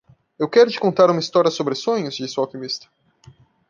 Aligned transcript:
"Eu 0.39 0.49
quero 0.49 0.71
te 0.71 0.79
contar 0.79 1.11
uma 1.11 1.19
história 1.19 1.51
sobre 1.51 1.75
sonhos?", 1.75 2.15
disse 2.15 2.39
o 2.39 2.41
alquimista. 2.41 2.87